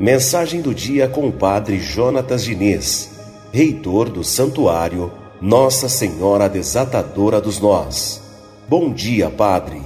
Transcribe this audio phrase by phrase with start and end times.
[0.00, 3.10] Mensagem do dia com o Padre Jonatas Diniz,
[3.52, 8.22] reitor do Santuário Nossa Senhora Desatadora dos Nós.
[8.68, 9.82] Bom dia, Padre.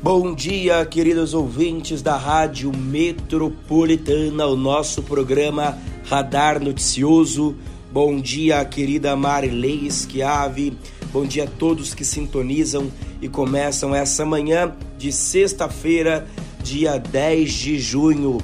[0.00, 7.54] Bom dia, queridos ouvintes da Rádio Metropolitana, o nosso programa Radar Noticioso.
[7.92, 10.74] Bom dia, querida Marilei Schiave.
[11.12, 12.90] Bom dia a todos que sintonizam
[13.20, 16.26] e começam essa manhã de sexta-feira,
[16.62, 18.38] dia 10 de junho.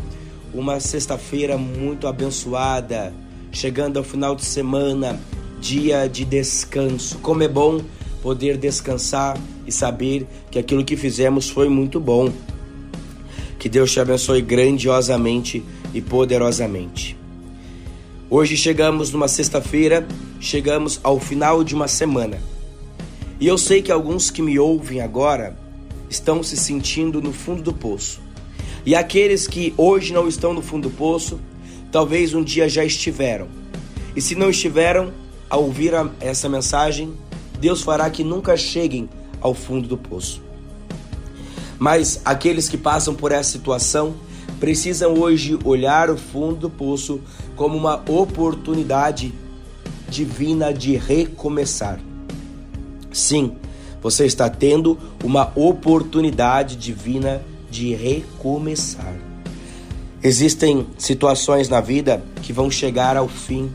[0.53, 3.13] Uma sexta-feira muito abençoada,
[3.53, 5.21] chegando ao final de semana,
[5.61, 7.19] dia de descanso.
[7.19, 7.81] Como é bom
[8.23, 12.33] poder descansar e saber que aquilo que fizemos foi muito bom.
[13.59, 17.17] Que Deus te abençoe grandiosamente e poderosamente.
[18.29, 20.07] Hoje chegamos numa sexta-feira,
[20.41, 22.54] chegamos ao final de uma semana.
[23.41, 25.57] E eu sei que alguns que me ouvem agora
[26.09, 28.21] estão se sentindo no fundo do poço.
[28.87, 31.41] E aqueles que hoje não estão no fundo do poço,
[31.91, 33.49] talvez um dia já estiveram.
[34.15, 35.13] E se não estiveram,
[35.51, 37.13] ao ouvir essa mensagem,
[37.61, 39.09] Deus fará que nunca cheguem
[39.41, 40.43] ao fundo do poço.
[41.79, 44.15] Mas aqueles que passam por essa situação
[44.61, 47.21] precisam hoje olhar o fundo do poço
[47.57, 49.33] como uma oportunidade
[50.09, 51.99] divina de recomeçar.
[53.15, 53.53] Sim,
[54.03, 59.15] você está tendo uma oportunidade divina de recomeçar.
[60.23, 63.71] Existem situações na vida que vão chegar ao fim.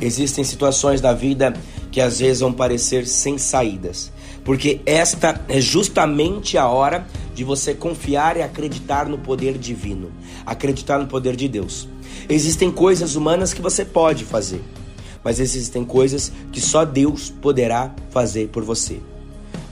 [0.00, 1.54] Existem situações na vida
[1.92, 4.10] que às vezes vão parecer sem saídas,
[4.44, 10.10] porque esta é justamente a hora de você confiar e acreditar no poder divino,
[10.44, 11.88] acreditar no poder de Deus.
[12.28, 14.60] Existem coisas humanas que você pode fazer,
[15.24, 19.00] mas existem coisas que só Deus poderá fazer por você.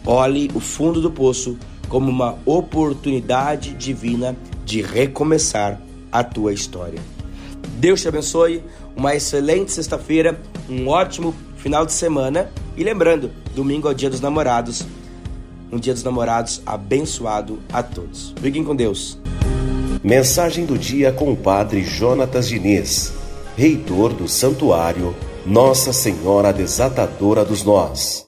[0.05, 1.57] Olhe o fundo do poço
[1.89, 5.79] como uma oportunidade divina de recomeçar
[6.11, 6.99] a tua história.
[7.79, 8.65] Deus te abençoe,
[8.97, 12.51] uma excelente sexta-feira, um ótimo final de semana.
[12.77, 14.85] E lembrando, domingo é o dia dos namorados.
[15.71, 18.35] Um dia dos namorados abençoado a todos.
[18.41, 19.19] Fiquem com Deus.
[20.03, 23.13] Mensagem do dia com o Padre Jonatas Diniz,
[23.57, 25.15] reitor do Santuário
[25.45, 28.21] Nossa Senhora Desatadora dos Nós.